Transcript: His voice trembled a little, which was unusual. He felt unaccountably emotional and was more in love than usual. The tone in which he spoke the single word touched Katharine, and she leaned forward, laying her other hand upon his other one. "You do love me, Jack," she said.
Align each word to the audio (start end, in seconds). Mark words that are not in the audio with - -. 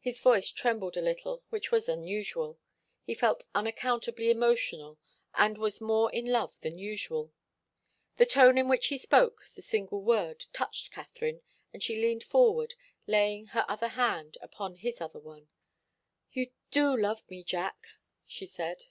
His 0.00 0.18
voice 0.18 0.50
trembled 0.50 0.96
a 0.96 1.00
little, 1.00 1.44
which 1.50 1.70
was 1.70 1.88
unusual. 1.88 2.58
He 3.04 3.14
felt 3.14 3.44
unaccountably 3.54 4.28
emotional 4.28 4.98
and 5.32 5.58
was 5.58 5.80
more 5.80 6.10
in 6.12 6.26
love 6.26 6.58
than 6.62 6.76
usual. 6.76 7.32
The 8.16 8.26
tone 8.26 8.58
in 8.58 8.66
which 8.68 8.88
he 8.88 8.96
spoke 8.98 9.48
the 9.54 9.62
single 9.62 10.02
word 10.02 10.46
touched 10.52 10.90
Katharine, 10.90 11.40
and 11.72 11.84
she 11.84 11.94
leaned 12.02 12.24
forward, 12.24 12.74
laying 13.06 13.46
her 13.46 13.64
other 13.68 13.90
hand 13.94 14.36
upon 14.42 14.74
his 14.74 15.00
other 15.00 15.20
one. 15.20 15.46
"You 16.32 16.50
do 16.72 16.96
love 16.96 17.22
me, 17.30 17.44
Jack," 17.44 17.76
she 18.26 18.46
said. 18.46 18.86